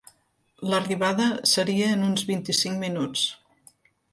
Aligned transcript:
L'arribada 0.69 1.27
seria 1.53 1.91
en 1.99 2.07
uns 2.09 2.25
vint-i-cinc 2.33 2.83
minuts. 2.87 3.29